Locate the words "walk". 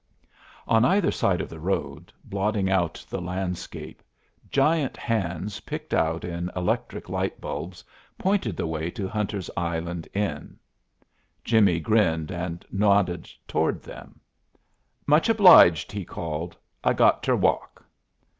17.35-17.85